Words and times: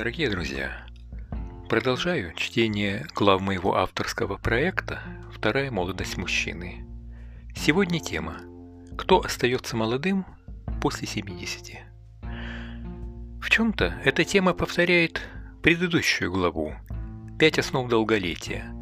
Дорогие 0.00 0.30
друзья, 0.30 0.86
продолжаю 1.68 2.32
чтение 2.34 3.06
глав 3.14 3.42
моего 3.42 3.76
авторского 3.76 4.38
проекта 4.38 5.02
«Вторая 5.30 5.70
молодость 5.70 6.16
мужчины». 6.16 6.86
Сегодня 7.54 8.00
тема 8.00 8.38
«Кто 8.96 9.20
остается 9.20 9.76
молодым 9.76 10.24
после 10.80 11.06
70?». 11.06 11.80
В 13.42 13.50
чем-то 13.50 14.00
эта 14.02 14.24
тема 14.24 14.54
повторяет 14.54 15.20
предыдущую 15.62 16.32
главу 16.32 16.72
«Пять 17.38 17.58
основ 17.58 17.86
долголетия». 17.86 18.72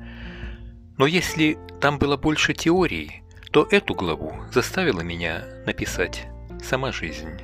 Но 0.99 1.07
если 1.09 1.59
там 1.81 1.99
было 1.99 2.17
больше 2.17 2.55
теории, 2.55 3.25
то 3.51 3.67
эту 3.73 3.97
главу 3.97 4.37
заставила 4.53 5.01
меня 5.01 5.45
написать 5.67 6.29
сама 6.63 6.93
жизнь. 6.93 7.41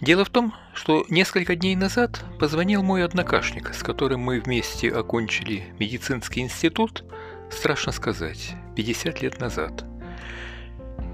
Дело 0.00 0.26
в 0.26 0.30
том, 0.30 0.54
что 0.74 1.06
несколько 1.08 1.56
дней 1.56 1.74
назад 1.74 2.22
позвонил 2.38 2.82
мой 2.82 3.02
однокашник, 3.02 3.72
с 3.72 3.82
которым 3.82 4.20
мы 4.20 4.40
вместе 4.40 4.90
окончили 4.90 5.64
медицинский 5.78 6.40
институт, 6.40 7.04
страшно 7.50 7.92
сказать, 7.92 8.54
50 8.76 9.22
лет 9.22 9.40
назад. 9.40 9.86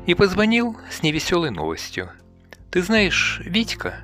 И 0.07 0.15
позвонил 0.15 0.77
с 0.91 1.05
невеселой 1.05 1.51
новостью. 1.51 2.11
Ты 2.73 2.83
знаешь, 2.83 3.41
Витька, 3.45 4.01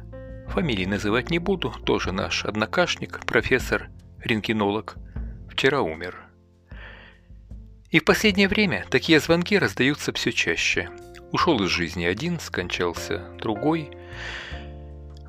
фамилии 0.46 0.84
называть 0.84 1.30
не 1.30 1.41
буду, 1.41 1.74
тоже 1.84 2.12
наш 2.12 2.45
однокашник, 2.45 3.27
профессор, 3.27 3.88
рентгенолог, 4.22 4.95
вчера 5.50 5.83
умер. 5.83 6.20
И 7.91 7.98
в 7.98 8.05
последнее 8.05 8.47
время 8.47 8.84
такие 8.91 9.19
звонки 9.19 9.58
раздаются 9.58 10.12
все 10.12 10.30
чаще. 10.30 10.88
Ушел 11.33 11.60
из 11.64 11.70
жизни 11.70 12.05
один, 12.05 12.38
скончался 12.38 13.24
другой– 13.41 13.91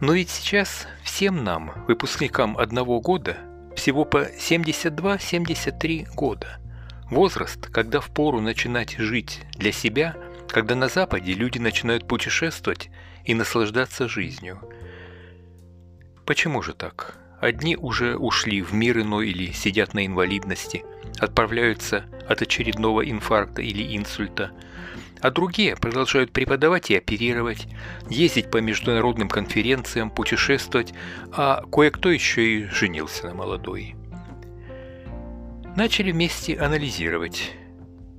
но 0.01 0.13
ведь 0.13 0.29
сейчас 0.29 0.87
всем 1.03 1.43
нам, 1.43 1.73
выпускникам 1.87 2.57
одного 2.57 3.01
года, 3.01 3.37
всего 3.75 4.05
по 4.05 4.29
72-73 4.29 6.07
года. 6.15 6.59
Возраст, 7.09 7.67
когда 7.67 7.99
впору 7.99 8.39
начинать 8.39 8.97
жить 8.97 9.41
для 9.53 9.71
себя, 9.71 10.15
когда 10.47 10.75
на 10.75 10.87
Западе 10.87 11.33
люди 11.33 11.57
начинают 11.57 12.07
путешествовать 12.07 12.89
и 13.25 13.33
наслаждаться 13.33 14.07
жизнью. 14.07 14.59
Почему 16.25 16.61
же 16.61 16.73
так? 16.73 17.17
Одни 17.41 17.75
уже 17.75 18.15
ушли 18.15 18.61
в 18.61 18.73
мир 18.73 18.99
иной 18.99 19.29
или 19.29 19.51
сидят 19.51 19.93
на 19.93 20.05
инвалидности, 20.05 20.83
отправляются 21.19 22.05
от 22.27 22.41
очередного 22.41 23.09
инфаркта 23.09 23.61
или 23.61 23.97
инсульта– 23.97 24.51
а 25.21 25.31
другие 25.31 25.75
продолжают 25.75 26.31
преподавать 26.31 26.91
и 26.91 26.97
оперировать, 26.97 27.67
ездить 28.09 28.49
по 28.49 28.57
международным 28.57 29.27
конференциям, 29.27 30.09
путешествовать, 30.09 30.93
а 31.31 31.63
кое-кто 31.71 32.09
еще 32.09 32.41
и 32.41 32.65
женился 32.65 33.27
на 33.27 33.33
молодой. 33.33 33.95
Начали 35.75 36.11
вместе 36.11 36.57
анализировать. 36.57 37.51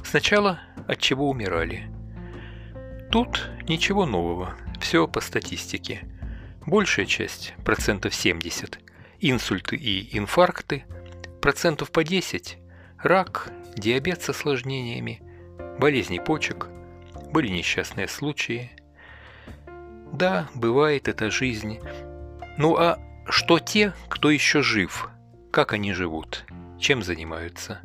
Сначала 0.04 0.60
от 0.86 0.98
чего 0.98 1.28
умирали. 1.28 1.90
Тут 3.10 3.50
ничего 3.68 4.06
нового, 4.06 4.56
все 4.80 5.08
по 5.08 5.20
статистике. 5.20 6.02
Большая 6.66 7.06
часть, 7.06 7.54
процентов 7.64 8.14
70, 8.14 8.78
инсульты 9.20 9.76
и 9.76 10.16
инфаркты, 10.16 10.84
процентов 11.40 11.90
по 11.90 12.04
10, 12.04 12.58
рак, 12.98 13.50
диабет 13.76 14.22
с 14.22 14.28
осложнениями, 14.28 15.22
болезни 15.78 16.18
почек– 16.18 16.68
были 17.32 17.48
несчастные 17.48 18.08
случаи. 18.08 18.70
Да, 20.12 20.48
бывает 20.54 21.08
это 21.08 21.30
жизнь. 21.30 21.78
Ну 22.58 22.76
а 22.76 22.98
что 23.28 23.58
те, 23.58 23.94
кто 24.08 24.30
еще 24.30 24.62
жив? 24.62 25.08
Как 25.50 25.72
они 25.72 25.92
живут? 25.92 26.44
Чем 26.78 27.02
занимаются? 27.02 27.80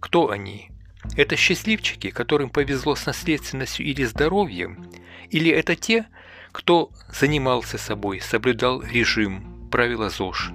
Кто 0.00 0.30
они? 0.30 0.70
Это 1.16 1.36
счастливчики, 1.36 2.10
которым 2.10 2.50
повезло 2.50 2.96
с 2.96 3.06
наследственностью 3.06 3.86
или 3.86 4.04
здоровьем? 4.04 4.90
Или 5.30 5.50
это 5.50 5.76
те, 5.76 6.06
кто 6.52 6.90
занимался 7.12 7.78
собой, 7.78 8.20
соблюдал 8.20 8.82
режим, 8.82 9.68
правила 9.70 10.08
ЗОЖ? 10.08 10.52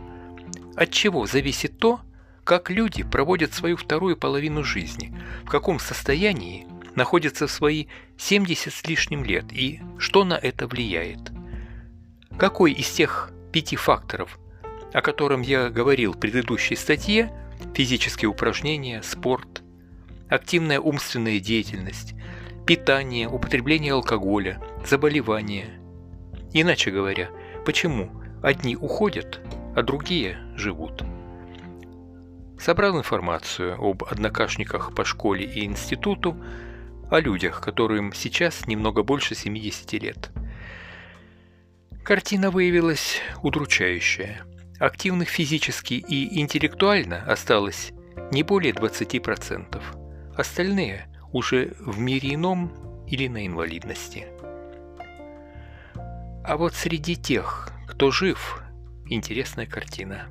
От 0.75 0.91
чего 0.91 1.25
зависит 1.25 1.77
то, 1.77 2.01
как 2.43 2.69
люди 2.69 3.03
проводят 3.03 3.53
свою 3.53 3.77
вторую 3.77 4.17
половину 4.17 4.63
жизни, 4.63 5.15
в 5.43 5.49
каком 5.49 5.79
состоянии 5.79 6.65
находится 6.99 7.47
в 7.47 7.51
свои 7.51 7.85
70 8.17 8.73
с 8.73 8.85
лишним 8.85 9.23
лет 9.23 9.45
и 9.53 9.79
что 9.97 10.25
на 10.25 10.33
это 10.33 10.67
влияет. 10.67 11.31
Какой 12.37 12.73
из 12.73 12.89
тех 12.89 13.31
пяти 13.53 13.77
факторов, 13.77 14.37
о 14.91 15.01
котором 15.01 15.41
я 15.41 15.69
говорил 15.69 16.11
в 16.11 16.19
предыдущей 16.19 16.75
статье, 16.75 17.31
физические 17.73 18.27
упражнения, 18.27 19.01
спорт, 19.01 19.63
активная 20.27 20.81
умственная 20.81 21.39
деятельность, 21.39 22.15
питание, 22.67 23.29
употребление 23.29 23.93
алкоголя, 23.93 24.61
заболевания. 24.85 25.79
Иначе 26.51 26.91
говоря, 26.91 27.29
почему 27.65 28.11
одни 28.43 28.75
уходят, 28.75 29.39
а 29.73 29.83
другие 29.83 30.37
живут? 30.55 31.03
Собрал 32.59 32.97
информацию 32.97 33.77
об 33.81 34.03
однокашниках 34.03 34.93
по 34.93 35.05
школе 35.05 35.45
и 35.45 35.63
институту, 35.63 36.35
о 37.09 37.19
людях, 37.19 37.61
которым 37.61 38.13
сейчас 38.13 38.67
немного 38.67 39.03
больше 39.03 39.35
70 39.35 39.93
лет. 39.93 40.29
Картина 42.03 42.51
выявилась 42.51 43.21
удручающая. 43.43 44.41
Активных 44.79 45.29
физически 45.29 45.95
и 45.95 46.39
интеллектуально 46.39 47.23
осталось 47.25 47.91
не 48.31 48.43
более 48.43 48.73
20%. 48.73 49.81
Остальные 50.35 51.07
уже 51.33 51.73
в 51.79 51.99
мире 51.99 52.35
ином 52.35 53.05
или 53.07 53.27
на 53.27 53.45
инвалидности. 53.45 54.27
А 55.95 56.57
вот 56.57 56.73
среди 56.73 57.15
тех, 57.15 57.71
кто 57.87 58.11
жив, 58.11 58.63
интересная 59.05 59.65
картина. 59.65 60.29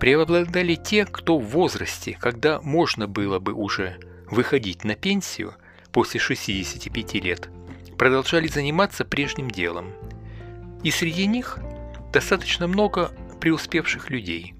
Преобладали 0.00 0.76
те, 0.76 1.04
кто 1.04 1.38
в 1.38 1.46
возрасте, 1.46 2.16
когда 2.20 2.60
можно 2.60 3.06
было 3.06 3.38
бы 3.38 3.52
уже 3.52 3.98
выходить 4.30 4.84
на 4.84 4.94
пенсию 4.94 5.54
после 5.92 6.20
65 6.20 7.14
лет, 7.14 7.48
продолжали 7.96 8.46
заниматься 8.46 9.04
прежним 9.04 9.50
делом. 9.50 9.92
И 10.82 10.90
среди 10.90 11.26
них 11.26 11.58
достаточно 12.12 12.68
много 12.68 13.10
преуспевших 13.40 14.10
людей. 14.10 14.54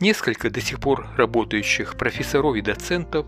Несколько 0.00 0.50
до 0.50 0.60
сих 0.60 0.80
пор 0.80 1.06
работающих 1.16 1.96
профессоров 1.96 2.56
и 2.56 2.60
доцентов, 2.60 3.26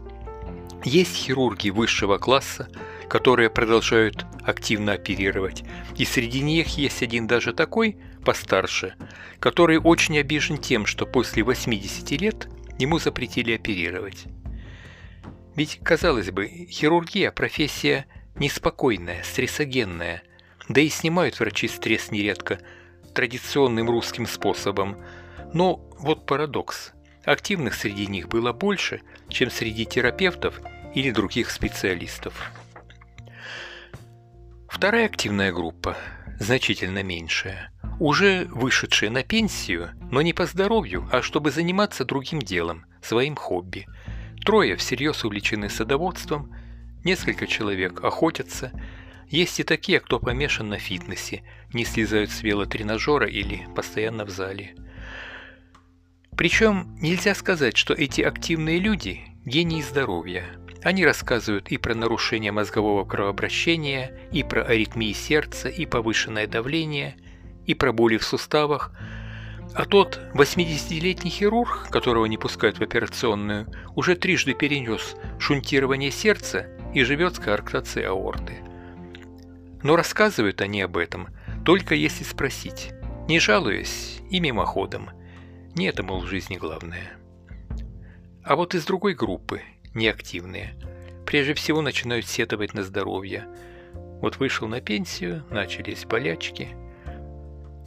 есть 0.85 1.15
хирурги 1.15 1.71
высшего 1.71 2.19
класса, 2.19 2.69
которые 3.09 3.49
продолжают 3.49 4.27
активно 4.43 4.93
оперировать, 4.93 5.63
и 5.97 6.05
среди 6.05 6.41
них 6.41 6.77
есть 6.77 7.03
один 7.03 7.27
даже 7.27 7.53
такой, 7.53 7.97
постарше, 8.25 8.95
который 9.41 9.79
очень 9.79 10.19
обижен 10.19 10.59
тем, 10.59 10.85
что 10.85 11.07
после 11.07 11.43
80 11.43 12.11
лет 12.21 12.49
ему 12.79 12.99
запретили 12.99 13.53
оперировать. 13.53 14.27
Ведь, 15.57 15.79
казалось 15.83 16.31
бы, 16.31 16.49
хирургия– 16.69 17.31
профессия 17.33 18.07
неспокойная, 18.37 19.23
стрессогенная, 19.23 20.23
да 20.69 20.81
и 20.81 20.89
снимают 20.89 21.39
врачи 21.39 21.69
стресс 21.69 22.11
нередко 22.11 22.59
традиционным 23.15 23.89
русским 23.89 24.27
способом. 24.27 24.97
Но 25.53 25.77
вот 25.99 26.27
парадокс. 26.27 26.93
Активных 27.25 27.75
среди 27.75 28.07
них 28.07 28.29
было 28.29 28.53
больше, 28.53 29.01
чем 29.29 29.51
среди 29.51 29.87
терапевтов 29.87 30.61
или 30.95 31.11
других 31.11 31.51
специалистов. 31.51 32.53
Вторая 34.69 35.07
активная 35.07 35.53
группа, 35.53 35.97
значительно 36.41 37.05
меньшая, 37.05 37.71
уже 38.01 38.47
вышедшая 38.51 39.11
на 39.11 39.23
пенсию, 39.23 39.91
но 40.11 40.21
не 40.21 40.33
по 40.33 40.47
здоровью, 40.47 41.09
а 41.13 41.23
чтобы 41.23 41.53
заниматься 41.53 42.05
другим 42.05 42.43
делом, 42.43 42.87
своим 43.01 43.37
хобби– 43.37 43.87
Трое 44.45 44.77
всерьез 44.77 45.25
увлечены 45.25 45.71
садоводством, 45.71 46.55
несколько 47.03 47.47
человек 47.47 48.05
охотятся, 48.05 48.73
есть 49.31 49.59
и 49.59 49.65
такие, 49.65 50.01
кто 50.01 50.21
помешан 50.21 50.69
на 50.69 50.79
фитнесе, 50.79 51.43
не 51.73 51.85
слезают 51.85 52.31
с 52.31 52.43
велотренажера 52.43 53.27
или 53.27 53.67
постоянно 53.75 54.27
в 54.27 54.31
зале. 54.31 54.75
Причем 56.37 56.95
нельзя 57.01 57.35
сказать, 57.35 57.77
что 57.79 57.95
эти 57.95 58.21
активные 58.21 58.79
люди– 58.79 59.23
гении 59.47 59.81
здоровья. 59.81 60.45
Они 60.83 61.07
рассказывают 61.07 61.69
и 61.71 61.79
про 61.79 61.95
нарушение 61.95 62.53
мозгового 62.53 63.07
кровообращения, 63.07 64.15
и 64.31 64.43
про 64.43 64.63
аритмии 64.63 65.13
сердца, 65.13 65.71
и 65.71 65.87
повышенное 65.87 66.47
давление, 66.47 67.17
и 67.65 67.73
про 67.73 67.93
боли 67.95 68.19
в 68.19 68.25
суставах– 68.25 68.93
а 69.73 69.87
тот 69.87 70.21
80-летний 70.35 71.31
хирург, 71.31 71.89
которого 71.91 72.27
не 72.27 72.37
пускают 72.37 72.79
в 72.79 72.83
операционную, 72.83 73.67
уже 73.97 74.15
трижды 74.17 74.55
перенес 74.55 75.17
шунтирование 75.39 76.11
сердца 76.11 76.67
и 76.95 77.03
живет 77.03 77.37
с 77.37 77.39
коарктацией 77.39 78.09
аорты. 78.09 78.59
Но 79.83 79.97
рассказывают 79.97 80.61
они 80.61 80.81
об 80.81 80.97
этом 80.97 81.29
только 81.65 81.95
если 81.95 82.25
спросить, 82.25 82.93
не 83.27 83.41
жалуясь 83.41 84.21
и 84.31 84.39
мимоходом. 84.39 85.11
Не 85.75 85.87
это, 85.87 86.03
мол, 86.03 86.21
в 86.21 86.27
жизни 86.27 86.57
главное. 86.57 87.15
А 88.43 88.57
вот 88.57 88.75
из 88.75 88.85
другой 88.85 89.15
группы, 89.15 89.63
неактивные, 89.95 90.75
прежде 91.25 91.55
всего 91.55 91.81
начинают 91.81 92.27
сетовать 92.27 92.75
на 92.75 92.83
здоровье. 92.83 93.47
Вот 94.21 94.37
вышел 94.37 94.69
на 94.69 94.81
пенсию, 94.81 95.45
начались 95.51 96.05
болячки. 96.05 96.69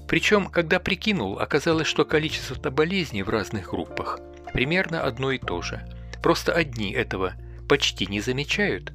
Причем, 0.07 0.47
когда 0.47 0.79
прикинул, 0.79 1.39
оказалось, 1.39 1.87
что 1.87 2.05
количество 2.05 2.69
болезней 2.69 3.23
в 3.23 3.29
разных 3.29 3.69
группах 3.69 4.19
примерно 4.53 5.01
одно 5.01 5.31
и 5.31 5.37
то 5.37 5.61
же. 5.61 5.85
Просто 6.23 6.53
одни 6.53 6.91
этого 6.93 7.33
почти 7.67 8.05
не 8.07 8.21
замечают, 8.21 8.93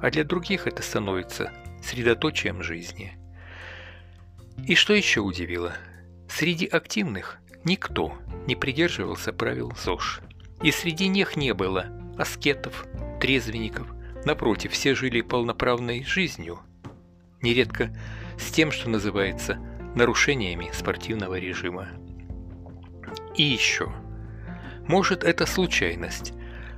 а 0.00 0.10
для 0.10 0.24
других 0.24 0.66
это 0.66 0.82
становится 0.82 1.52
средоточием 1.82 2.62
жизни. 2.62 3.18
И 4.66 4.74
что 4.74 4.94
еще 4.94 5.20
удивило? 5.20 5.74
Среди 6.28 6.66
активных 6.66 7.38
никто 7.64 8.16
не 8.46 8.56
придерживался 8.56 9.32
правил 9.32 9.72
ЗОЖ. 9.76 10.20
И 10.62 10.70
среди 10.70 11.08
них 11.08 11.36
не 11.36 11.52
было 11.52 11.86
аскетов, 12.16 12.86
трезвенников. 13.20 13.88
Напротив, 14.24 14.72
все 14.72 14.94
жили 14.94 15.20
полноправной 15.20 16.04
жизнью. 16.04 16.60
Нередко 17.42 17.94
с 18.38 18.50
тем, 18.50 18.72
что 18.72 18.88
называется 18.88 19.58
нарушениями 19.96 20.70
спортивного 20.72 21.38
режима. 21.38 21.88
И 23.34 23.42
еще. 23.42 23.92
Может, 24.86 25.24
это 25.24 25.46
случайность, 25.46 26.32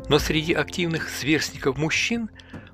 но 0.08 0.18
среди 0.18 0.54
активных 0.54 1.10
сверстников 1.10 1.76
мужчин 1.76 2.30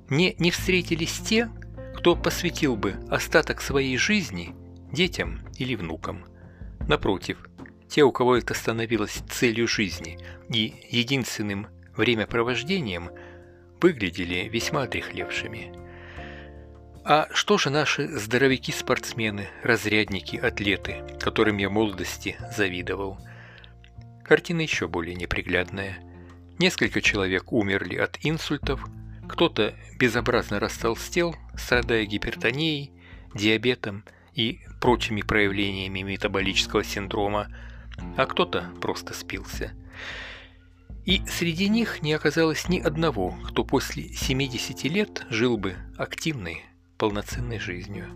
мне 0.09 0.35
не 0.39 0.51
встретились 0.51 1.19
те, 1.19 1.51
кто 1.97 2.15
посвятил 2.15 2.77
бы 2.77 2.95
остаток 3.09 3.61
своей 3.61 3.97
жизни 3.97 4.55
детям 4.93 5.41
или 5.57 5.75
внукам. 5.75 6.25
Напротив, 6.87 7.49
те, 7.89 8.03
у 8.03 8.13
кого 8.13 8.37
это 8.37 8.55
становилось 8.55 9.23
целью 9.31 9.67
жизни 9.67 10.19
и 10.49 10.75
единственным 10.91 11.67
времяпровождением, 11.97 13.11
выглядели 13.81 14.49
весьма 14.49 14.83
отрехлевшими. 14.83 15.84
А 17.07 17.29
что 17.35 17.59
же 17.59 17.69
наши 17.69 18.09
здоровяки-спортсмены, 18.09 19.49
разрядники, 19.63 20.37
атлеты, 20.37 21.05
которым 21.21 21.59
я 21.59 21.69
молодости 21.69 22.39
завидовал? 22.57 23.19
Картина 24.25 24.63
еще 24.63 24.89
более 24.89 25.15
неприглядная. 25.15 25.99
Несколько 26.59 27.03
человек 27.03 27.53
умерли 27.53 27.97
от 27.97 28.17
инсультов, 28.23 28.83
кто-то 29.29 29.75
безобразно 29.99 30.59
растолстел, 30.59 31.37
страдая 31.55 32.07
гипертонией, 32.07 32.91
диабетом 33.35 34.05
и 34.33 34.61
прочими 34.81 35.21
проявлениями 35.21 36.01
метаболического 36.01 36.85
синдрома, 36.85 37.55
а 38.17 38.25
кто-то 38.25 38.71
просто 38.81 39.13
спился. 39.13 39.75
И 41.05 41.21
среди 41.27 41.69
них 41.69 42.01
не 42.01 42.15
оказалось 42.15 42.67
ни 42.71 42.79
одного, 42.79 43.37
кто 43.45 43.63
после 43.63 44.05
70 44.05 44.85
лет 44.85 45.27
жил 45.29 45.59
бы 45.59 45.77
активной, 45.99 46.65
полноценной 46.99 47.59
жизнью. 47.59 48.07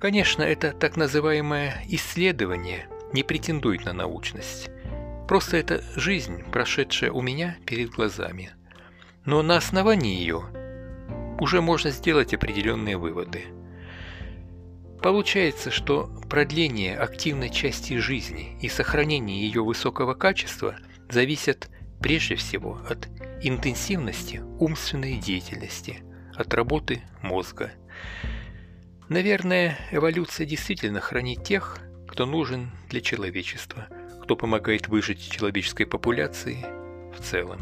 Конечно, 0.00 0.42
это 0.42 0.72
так 0.72 0.96
называемое 0.96 1.82
исследование 1.88 2.88
не 3.12 3.22
претендует 3.22 3.84
на 3.84 3.92
научность. 3.92 4.70
Просто 5.26 5.56
это 5.56 5.82
жизнь, 5.96 6.42
прошедшая 6.52 7.10
у 7.10 7.20
меня 7.20 7.56
перед 7.66 7.90
глазами. 7.90 8.50
Но 9.24 9.42
на 9.42 9.56
основании 9.56 10.18
ее 10.18 10.44
уже 11.40 11.60
можно 11.60 11.90
сделать 11.90 12.34
определенные 12.34 12.96
выводы– 12.96 13.44
Получается, 15.02 15.70
что 15.70 16.10
продление 16.28 16.98
активной 16.98 17.50
части 17.50 17.98
жизни 17.98 18.58
и 18.60 18.68
сохранение 18.68 19.40
ее 19.40 19.62
высокого 19.62 20.14
качества 20.14 20.76
зависят 21.08 21.70
прежде 22.00 22.34
всего 22.34 22.80
от 22.88 23.08
интенсивности 23.42 24.42
умственной 24.58 25.18
деятельности, 25.18 26.02
от 26.38 26.54
работы 26.54 27.02
мозга. 27.20 27.72
Наверное, 29.08 29.78
эволюция 29.90 30.46
действительно 30.46 31.00
хранит 31.00 31.44
тех, 31.44 31.78
кто 32.06 32.24
нужен 32.24 32.70
для 32.88 33.00
человечества, 33.00 33.88
кто 34.22 34.36
помогает 34.36 34.88
выжить 34.88 35.30
человеческой 35.30 35.84
популяции 35.84 36.64
в 37.14 37.20
целом. 37.20 37.60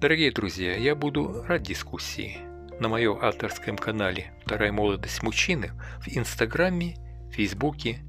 Дорогие 0.00 0.32
друзья, 0.32 0.76
я 0.76 0.94
буду 0.94 1.44
рад 1.46 1.62
дискуссии– 1.62 2.38
на 2.82 2.88
моем 2.88 3.18
авторском 3.22 3.76
канале 3.76 4.32
«Вторая 4.44 4.72
молодость 4.72 5.22
мужчины» 5.22 5.70
в 6.00 6.08
Инстаграме, 6.08 6.96
Фейсбуке, 7.30 8.00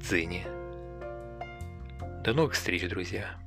Дзене. 0.00 0.44
До 2.22 2.34
новых 2.34 2.52
встреч, 2.52 2.86
друзья! 2.88 3.41